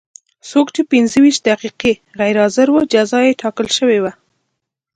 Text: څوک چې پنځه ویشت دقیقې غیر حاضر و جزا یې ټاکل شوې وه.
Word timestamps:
څوک 0.49 0.67
چې 0.75 0.81
پنځه 0.91 1.17
ویشت 1.23 1.41
دقیقې 1.49 1.93
غیر 2.19 2.35
حاضر 2.43 2.67
و 2.71 2.77
جزا 2.93 3.19
یې 3.27 3.37
ټاکل 3.41 3.67
شوې 3.77 3.99
وه. 4.03 4.11